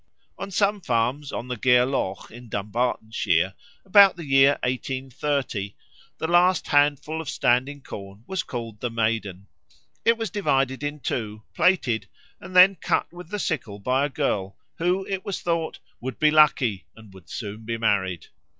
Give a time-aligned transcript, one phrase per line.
[0.39, 3.53] On some farms on the Gareloch, in Dumbartonshire,
[3.85, 5.75] about the year 1830,
[6.17, 9.45] the last handful of standing corn was called the Maiden.
[10.03, 12.07] It was divided in two, plaited,
[12.39, 16.31] and then cut with the sickle by a girl, who, it was thought, would be
[16.31, 18.25] lucky and would soon be married.